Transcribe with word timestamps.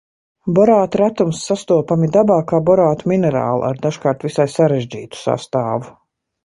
Borāti 0.59 0.99
retumis 1.01 1.41
sastopami 1.49 2.09
dabā 2.17 2.39
kā 2.53 2.63
borātu 2.71 3.13
minerāli 3.15 3.69
ar 3.71 3.81
dažkārt 3.87 4.27
visai 4.31 4.51
sarežģītu 4.59 5.27
sastāvu. 5.29 5.97